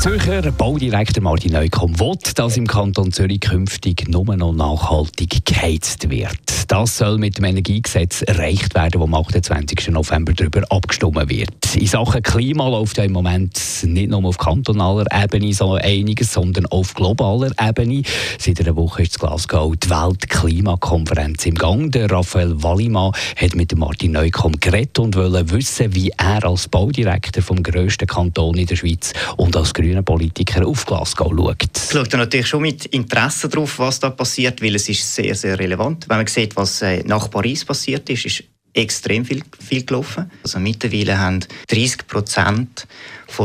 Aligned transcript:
Zürcher 0.00 0.50
Baudirektor 0.50 1.22
Martin 1.22 1.52
Neukomm 1.52 2.00
will, 2.00 2.16
dass 2.34 2.56
im 2.56 2.66
Kanton 2.66 3.12
Zürich 3.12 3.40
künftig 3.40 4.08
nur 4.08 4.34
noch 4.34 4.54
nachhaltig 4.54 5.44
geheizt 5.44 6.08
wird. 6.08 6.38
Das 6.68 6.96
soll 6.96 7.18
mit 7.18 7.36
dem 7.36 7.44
Energiegesetz 7.44 8.22
erreicht 8.22 8.74
werden, 8.74 9.00
wo 9.00 9.04
am 9.04 9.14
28. 9.14 9.88
November 9.88 10.32
darüber 10.32 10.62
abgestimmt 10.70 11.28
wird. 11.28 11.74
In 11.74 11.86
Sachen 11.86 12.22
Klima 12.22 12.68
läuft 12.68 12.96
ja 12.96 13.04
im 13.04 13.12
Moment 13.12 13.60
nicht 13.82 14.08
nur 14.08 14.24
auf 14.24 14.38
kantonaler 14.38 15.04
Ebene 15.12 15.52
so 15.52 15.74
einiges, 15.74 16.32
sondern 16.32 16.66
auf 16.66 16.94
globaler 16.94 17.50
Ebene. 17.60 18.02
Seit 18.38 18.60
einer 18.60 18.76
Woche 18.76 19.02
ist 19.02 19.16
in 19.16 19.26
Glasgow 19.26 19.74
die 19.76 19.90
Weltklimakonferenz 19.90 21.44
im 21.44 21.56
Gang. 21.56 21.90
Der 21.92 22.10
Raphael 22.10 22.62
Wallimann 22.62 23.12
hat 23.36 23.54
mit 23.54 23.76
Martin 23.76 24.12
Neukomm 24.12 24.58
geredet 24.60 24.98
und 24.98 25.16
wollte 25.16 25.50
wissen, 25.50 25.94
wie 25.94 26.10
er 26.16 26.44
als 26.44 26.68
Baudirektor 26.68 27.42
vom 27.42 27.62
grössten 27.62 28.06
Kanton 28.06 28.56
in 28.56 28.66
der 28.66 28.76
Schweiz 28.76 29.12
und 29.36 29.56
als 29.56 29.74
grüner 29.90 30.02
Politiker 30.02 30.66
auf 30.66 30.86
Glasgow 30.86 31.32
schaut. 31.36 31.66
Ich 31.76 31.90
schaue 31.90 32.18
natürlich 32.18 32.46
schon 32.46 32.62
mit 32.62 32.86
Interesse 32.86 33.48
darauf, 33.48 33.78
was 33.78 34.00
da 34.00 34.10
passiert, 34.10 34.62
weil 34.62 34.76
es 34.76 34.88
ist 34.88 35.14
sehr, 35.14 35.34
sehr 35.34 35.58
relevant. 35.58 36.08
Wenn 36.08 36.18
man 36.18 36.26
sieht, 36.26 36.56
was 36.56 36.82
äh, 36.82 37.02
nach 37.04 37.30
Paris 37.30 37.64
passiert 37.64 38.08
ist, 38.08 38.24
ist 38.24 38.44
extrem 38.72 39.24
viel, 39.24 39.42
viel 39.58 39.84
gelaufen. 39.84 40.30
Also 40.44 40.60
mittlerweile 40.60 41.18
haben 41.18 41.40
30 41.68 42.06
Prozent 42.06 42.86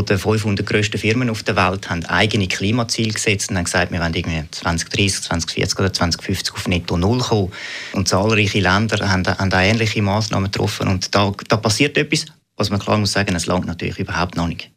der 0.08 0.20
500 0.20 0.66
grössten 0.66 0.98
Firmen 0.98 1.30
auf 1.30 1.44
der 1.44 1.55
Welt 1.55 1.90
haben 1.90 2.05
eigene 2.05 2.48
Klimaziele 2.48 3.13
gesetzt 3.13 3.49
und 3.49 3.57
haben 3.57 3.66
gesagt, 3.66 3.91
wir 3.91 3.99
wollen 4.02 4.13
irgendwie 4.13 4.43
2030, 4.49 5.21
2040 5.23 5.80
oder 5.80 5.93
2050 5.93 6.54
auf 6.54 6.68
Netto 6.68 6.98
Null 6.98 7.20
kommen. 7.20 7.52
Und 7.93 8.07
zahlreiche 8.07 8.59
Länder 8.59 9.09
haben, 9.09 9.26
haben 9.26 9.52
ähnliche 9.54 10.02
Maßnahmen 10.02 10.52
getroffen. 10.52 10.87
Und 10.87 11.13
da, 11.15 11.32
da 11.48 11.57
passiert 11.57 11.98
etwas, 11.98 12.26
was 12.57 12.70
man 12.70 12.80
klar 12.80 12.98
muss 12.98 13.13
sagen, 13.13 13.35
es 13.35 13.46
langt 13.46 13.68
natürlich 13.68 13.99
überhaupt 13.99 14.35
noch 14.35 14.48
nicht. 14.48 14.71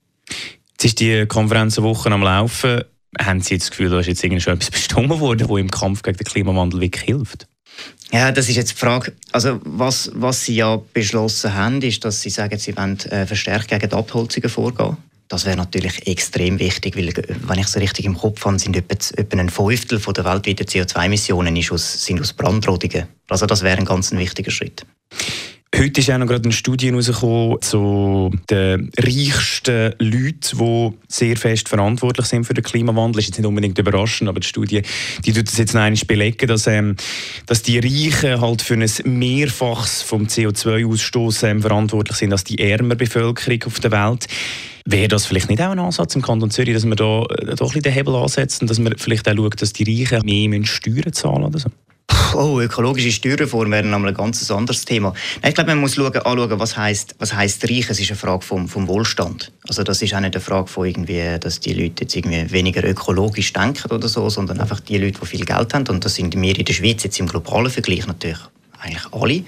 Jetzt 0.81 0.85
ist 0.85 1.01
die 1.01 1.27
Konferenz 1.27 1.77
eine 1.77 1.89
Woche 1.89 2.09
am 2.09 2.23
Laufen. 2.23 2.85
Haben 3.19 3.41
Sie 3.41 3.59
das 3.59 3.69
Gefühl, 3.69 3.91
da 3.91 3.99
ist 3.99 4.07
jetzt 4.07 4.23
irgendwie 4.23 4.41
schon 4.41 4.55
etwas 4.55 4.71
bestimmt 4.71 5.11
worden, 5.11 5.49
wo 5.49 5.59
im 5.59 5.73
Kampf 5.73 6.03
gegen 6.03 6.19
den 6.19 6.25
Klimawandel 6.25 6.81
wirklich 6.81 7.03
hilft? 7.03 7.49
Ja, 8.13 8.31
das 8.31 8.49
ist 8.49 8.55
jetzt 8.55 8.71
die 8.71 8.77
Frage. 8.77 9.13
Also 9.33 9.59
was, 9.65 10.13
was 10.15 10.45
Sie 10.45 10.55
ja 10.55 10.81
beschlossen 10.95 11.53
haben, 11.53 11.83
ist, 11.83 12.05
dass 12.05 12.21
Sie 12.21 12.31
sagen, 12.31 12.57
Sie 12.61 12.77
wollen 12.77 12.97
äh, 13.11 13.27
verstärkt 13.27 13.71
gegen 13.71 13.89
die 13.89 13.97
Abholzungen 13.97 14.49
vorgehen. 14.49 14.97
Das 15.27 15.47
wäre 15.47 15.57
natürlich 15.57 16.07
extrem 16.07 16.61
wichtig, 16.61 16.97
weil, 16.97 17.13
wenn 17.49 17.59
ich 17.59 17.67
es 17.67 17.77
richtig 17.77 18.05
im 18.05 18.17
Kopf 18.17 18.45
habe, 18.45 18.61
sind 18.61 18.77
etwa, 18.77 18.95
etwa 19.21 19.37
ein 19.37 19.51
Fünftel 19.51 19.99
der 19.99 20.25
weltweiten 20.25 20.65
CO2-Emissionen 20.65 21.59
aus, 21.73 22.05
sind 22.05 22.21
aus 22.21 22.33
Brandrodungen. 22.33 23.09
Also 23.29 23.47
das 23.47 23.63
wäre 23.63 23.79
ein 23.79 23.85
ganz 23.85 24.13
wichtiger 24.13 24.53
Schritt. 24.53 24.87
Heute 25.77 26.01
ist 26.01 26.11
auch 26.11 26.19
noch 26.19 26.27
gerade 26.27 26.45
eine 26.45 26.53
Studie 26.53 26.91
herausgekommen 26.91 27.61
zu 27.61 28.31
den 28.49 28.91
reichsten 28.99 29.93
Leuten, 29.99 30.59
die 30.59 30.91
sehr 31.09 31.37
fest 31.37 31.69
verantwortlich 31.69 32.27
sind 32.27 32.45
für 32.45 32.55
den 32.55 32.65
Klimawandel. 32.65 33.19
Das 33.19 33.25
ist 33.25 33.29
jetzt 33.29 33.39
nicht 33.39 33.47
unbedingt 33.47 33.79
überraschend, 33.79 34.31
aber 34.31 34.41
die 34.41 34.47
Studie 34.47 34.83
die 35.25 35.33
tut 35.33 35.47
das 35.47 35.59
jetzt 35.59 35.75
noch 35.75 35.83
einmal 35.83 36.01
belegen, 36.07 36.49
dass, 36.49 36.67
ähm, 36.67 36.97
dass 37.47 37.63
die 37.63 37.79
Reichen 37.79 38.41
halt 38.41 38.63
für 38.63 38.75
ein 38.75 38.91
Mehrfaches 39.05 40.03
vom 40.03 40.25
CO2-Ausstoß 40.25 41.47
ähm, 41.47 41.61
verantwortlich 41.61 42.17
sind 42.17 42.33
als 42.33 42.45
die 42.45 42.59
ärmere 42.59 42.97
Bevölkerung 42.97 43.63
auf 43.67 43.79
der 43.79 43.93
Welt. 43.93 44.27
Wäre 44.87 45.09
das 45.09 45.27
vielleicht 45.27 45.51
nicht 45.51 45.61
auch 45.61 45.71
ein 45.71 45.79
Ansatz 45.79 46.15
im 46.15 46.23
Kanton 46.23 46.51
Zürich, 46.51 46.73
dass 46.73 46.87
man 46.87 46.97
da 46.97 47.25
äh, 47.25 47.55
doch 47.57 47.75
ein 47.75 47.83
bisschen 47.83 47.83
den 47.83 47.93
Hebel 47.93 48.17
ansetzt 48.17 48.63
und 48.63 48.71
dass 48.71 48.79
man 48.79 48.97
vielleicht 48.97 49.29
auch 49.29 49.37
schaut, 49.37 49.61
dass 49.61 49.75
die 49.75 49.85
Reichen 49.85 50.25
mehr 50.25 50.65
Steuern 50.65 51.13
zahlen 51.13 51.45
oder 51.45 51.59
so? 51.59 51.69
Oh, 52.35 52.61
ökologische 52.61 53.11
Steuerreform 53.11 53.71
wäre 53.71 53.85
ein 53.85 54.15
ganz 54.15 54.51
anderes 54.51 54.85
Thema. 54.85 55.15
ich 55.47 55.55
glaube, 55.55 55.71
man 55.71 55.79
muss 55.79 55.95
schauen, 55.95 56.15
anschauen, 56.15 56.59
was 56.59 56.77
heißt, 56.77 57.15
was 57.19 57.33
heißt 57.33 57.65
reich. 57.65 57.89
Es 57.89 58.01
ist 58.01 58.11
eine 58.11 58.19
Frage 58.19 58.43
vom, 58.43 58.69
vom 58.69 58.87
Wohlstand. 58.87 59.51
Also 59.67 59.83
das 59.83 60.03
ist 60.03 60.15
auch 60.15 60.21
nicht 60.21 60.35
eine 60.35 60.41
Frage 60.41 60.67
von 60.67 60.87
irgendwie, 60.87 61.39
dass 61.41 61.61
die 61.61 61.73
Leute 61.73 62.05
jetzt 62.05 62.17
irgendwie 62.17 62.51
weniger 62.51 62.85
ökologisch 62.85 63.53
denken 63.53 63.91
oder 63.91 64.09
so, 64.09 64.29
sondern 64.29 64.61
einfach 64.61 64.81
die 64.81 64.99
Leute, 64.99 65.21
die 65.21 65.27
viel 65.27 65.45
Geld 65.45 65.73
haben. 65.73 65.87
Und 65.89 66.05
das 66.05 66.17
sind 66.17 66.39
wir 66.39 66.59
in 66.59 66.65
der 66.65 66.73
Schweiz 66.73 67.03
jetzt 67.03 67.19
im 67.19 67.27
globalen 67.27 67.71
Vergleich 67.71 68.07
natürlich 68.07 68.39
eigentlich 68.79 69.13
alle. 69.13 69.43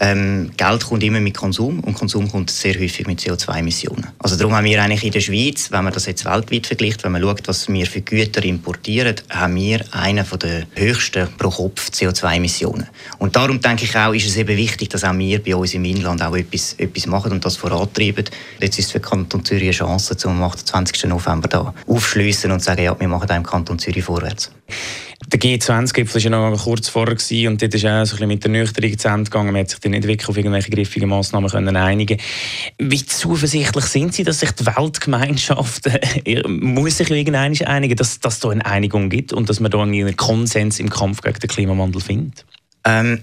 Ähm, 0.00 0.50
Geld 0.56 0.84
kommt 0.84 1.02
immer 1.02 1.20
mit 1.20 1.36
Konsum 1.36 1.80
und 1.80 1.94
Konsum 1.94 2.30
kommt 2.30 2.50
sehr 2.50 2.74
häufig 2.74 3.06
mit 3.06 3.20
CO2-Emissionen. 3.20 4.06
Also 4.18 4.36
darum 4.36 4.54
haben 4.54 4.64
wir 4.64 4.80
eigentlich 4.80 5.04
in 5.04 5.10
der 5.10 5.20
Schweiz, 5.20 5.70
wenn 5.72 5.84
man 5.84 5.92
das 5.92 6.06
jetzt 6.06 6.24
weltweit 6.24 6.66
vergleicht, 6.66 7.02
wenn 7.02 7.12
man 7.12 7.22
schaut, 7.22 7.48
was 7.48 7.68
wir 7.68 7.86
für 7.86 8.00
Güter 8.00 8.44
importieren, 8.44 9.16
haben 9.30 9.56
wir 9.56 9.84
einen 9.92 10.24
der 10.40 10.66
höchsten 10.74 11.28
pro 11.36 11.50
Kopf 11.50 11.90
CO2-Emissionen. 11.90 12.86
Und 13.18 13.34
darum 13.34 13.60
denke 13.60 13.84
ich 13.84 13.96
auch, 13.96 14.12
ist 14.12 14.26
es 14.26 14.36
eben 14.36 14.56
wichtig, 14.56 14.90
dass 14.90 15.02
auch 15.02 15.16
wir 15.18 15.42
bei 15.42 15.56
uns 15.56 15.74
im 15.74 15.84
Inland 15.84 16.22
auch 16.22 16.36
etwas, 16.36 16.74
etwas 16.74 17.06
machen 17.06 17.32
und 17.32 17.44
das 17.44 17.56
vorantreiben. 17.56 18.24
Jetzt 18.60 18.78
ist 18.78 18.86
es 18.86 18.92
für 18.92 19.00
Kanton 19.00 19.44
Zürich 19.44 19.62
eine 19.62 19.72
Chance, 19.72 20.16
zum 20.16 20.40
28. 20.42 21.04
November 21.04 21.48
da 21.48 21.74
aufschließen 21.86 22.50
und 22.52 22.62
sagen, 22.62 22.82
ja, 22.82 22.98
wir 22.98 23.08
machen 23.08 23.26
da 23.26 23.36
im 23.36 23.44
Kanton 23.44 23.78
Zürich 23.78 24.04
vorwärts. 24.04 24.52
Der 25.30 25.38
G20-Gipfel 25.38 26.24
war 26.24 26.30
ja 26.30 26.50
noch 26.50 26.64
kurz 26.64 26.88
vorher 26.88 27.14
und 27.50 27.60
dort 27.60 27.74
ist 27.74 27.84
auch 27.84 28.06
so 28.06 28.16
ein 28.16 28.28
bisschen 28.28 28.28
mit 28.28 28.44
der 28.44 28.50
Nüchternung 28.50 28.98
zu 28.98 29.08
Ende 29.08 29.24
gegangen. 29.24 29.52
Man 29.52 29.60
hat 29.60 29.68
sich 29.68 29.78
dann 29.78 29.92
nicht 29.92 30.06
wirklich 30.06 30.26
auf 30.26 30.38
irgendwelche 30.38 30.70
griffigen 30.70 31.10
Massnahmen 31.10 31.50
können 31.50 31.76
einigen 31.76 32.18
Wie 32.78 33.04
zuversichtlich 33.04 33.84
sind 33.84 34.14
Sie, 34.14 34.24
dass 34.24 34.40
sich 34.40 34.52
die 34.52 34.64
Weltgemeinschaft 34.64 35.86
äh, 36.24 36.48
muss 36.48 36.96
sich 36.96 37.10
irgendwann 37.10 37.54
einigen, 37.66 37.96
dass, 37.96 38.20
dass 38.20 38.34
es 38.34 38.40
da 38.40 38.48
eine 38.48 38.64
Einigung 38.64 39.10
gibt 39.10 39.34
und 39.34 39.50
dass 39.50 39.60
man 39.60 39.70
da 39.70 39.82
einen 39.82 40.16
Konsens 40.16 40.80
im 40.80 40.88
Kampf 40.88 41.20
gegen 41.20 41.38
den 41.38 41.48
Klimawandel 41.48 42.00
findet? 42.00 42.46
Ähm, 42.84 43.20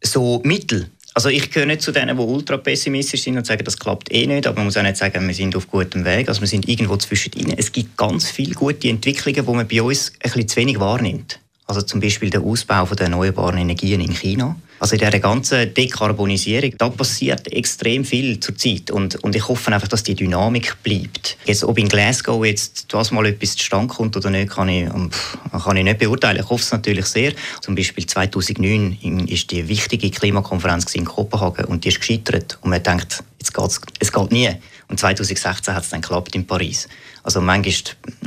so 0.00 0.40
Mittel. 0.44 0.88
Also 1.14 1.28
ich 1.28 1.50
gehöre 1.50 1.66
nicht 1.66 1.82
zu 1.82 1.90
denen, 1.90 2.16
die 2.16 2.22
ultra 2.22 2.58
pessimistisch 2.58 3.24
sind 3.24 3.36
und 3.36 3.46
sagen, 3.46 3.64
das 3.64 3.76
klappt 3.76 4.12
eh 4.12 4.28
nicht, 4.28 4.46
aber 4.46 4.58
man 4.58 4.66
muss 4.66 4.76
auch 4.76 4.82
nicht 4.84 4.96
sagen, 4.96 5.26
wir 5.26 5.34
sind 5.34 5.56
auf 5.56 5.68
gutem 5.68 6.04
Weg. 6.04 6.28
Also 6.28 6.40
wir 6.40 6.46
sind 6.46 6.68
irgendwo 6.68 6.96
zwischen 6.98 7.32
ihnen. 7.32 7.58
Es 7.58 7.72
gibt 7.72 7.96
ganz 7.96 8.30
viele 8.30 8.54
gute 8.54 8.88
Entwicklungen, 8.88 9.44
die 9.44 9.52
man 9.52 9.66
bei 9.66 9.82
uns 9.82 10.12
ein 10.12 10.30
bisschen 10.30 10.46
zu 10.46 10.56
wenig 10.58 10.78
wahrnimmt. 10.78 11.40
Also 11.68 11.82
zum 11.82 12.00
Beispiel 12.00 12.30
der 12.30 12.40
Ausbau 12.40 12.86
der 12.86 13.08
erneuerbaren 13.08 13.58
Energien 13.58 14.00
in 14.00 14.14
China. 14.14 14.56
Also 14.80 14.94
in 14.94 15.00
dieser 15.00 15.18
ganzen 15.18 15.74
Dekarbonisierung, 15.74 16.72
da 16.78 16.88
passiert 16.88 17.52
extrem 17.52 18.06
viel 18.06 18.40
zurzeit 18.40 18.90
und, 18.90 19.16
und 19.16 19.36
ich 19.36 19.46
hoffe 19.46 19.70
einfach, 19.70 19.88
dass 19.88 20.02
die 20.02 20.14
Dynamik 20.14 20.82
bleibt. 20.82 21.36
Jetzt, 21.44 21.64
ob 21.64 21.76
in 21.78 21.88
Glasgow 21.88 22.42
jetzt 22.42 22.86
das 22.88 23.10
mal 23.10 23.26
etwas 23.26 23.54
zustande 23.54 23.92
kommt 23.92 24.16
oder 24.16 24.30
nicht, 24.30 24.50
kann 24.50 24.70
ich, 24.70 24.88
kann 24.88 25.76
ich 25.76 25.84
nicht 25.84 25.98
beurteilen. 25.98 26.40
Ich 26.40 26.48
hoffe 26.48 26.62
es 26.62 26.72
natürlich 26.72 27.04
sehr. 27.04 27.34
Zum 27.60 27.74
Beispiel 27.74 28.06
2009 28.06 29.26
ist 29.28 29.50
die 29.50 29.68
wichtige 29.68 30.10
Klimakonferenz 30.10 30.94
in 30.94 31.04
Kopenhagen 31.04 31.66
und 31.66 31.84
die 31.84 31.88
ist 31.88 32.00
gescheitert 32.00 32.58
und 32.62 32.70
man 32.70 32.82
denkt, 32.82 33.22
jetzt 33.38 33.52
geht's, 33.52 33.78
es 33.98 34.10
geht 34.10 34.32
nie. 34.32 34.48
Und 34.88 34.98
2016 34.98 35.74
hat 35.74 35.82
es 35.82 35.90
dann 35.90 36.00
geklappt 36.00 36.34
in 36.34 36.46
Paris. 36.46 36.88
Also 37.22 37.42
manchmal, 37.42 37.74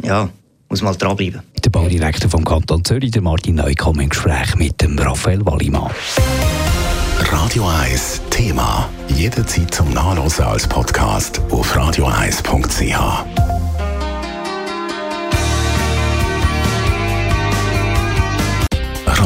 ja, 0.03 0.29
muss 0.69 0.81
man 0.81 0.97
dranbleiben. 0.97 1.41
Der 1.71 1.79
Baudirektor 1.79 2.29
vom 2.29 2.43
Kanton 2.43 2.83
Zürich, 2.83 3.11
der 3.11 3.21
Martin 3.21 3.55
Neukomm, 3.55 4.01
im 4.01 4.09
Gespräch 4.09 4.55
mit 4.57 4.81
dem 4.81 4.99
Raphael 4.99 5.45
Wallimann. 5.45 5.89
Radio 7.31 7.65
1 7.65 8.23
Thema. 8.29 8.89
Jederzeit 9.07 9.73
zum 9.73 9.93
Nachlesen 9.93 10.43
als 10.43 10.67
Podcast 10.67 11.39
auf 11.49 11.73
radio1.ch. 11.73 13.50